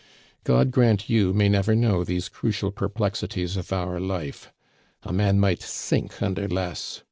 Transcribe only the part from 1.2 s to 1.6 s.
may